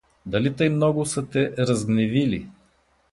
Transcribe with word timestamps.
Дали 0.25 0.55
тъй 0.55 0.69
много 0.69 1.05
са 1.05 1.27
Те 1.27 1.53
разгневили? 1.57 2.47